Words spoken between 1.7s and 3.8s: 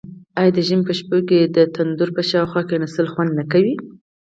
تندور په شاوخوا کیناستل خوند نه کوي؟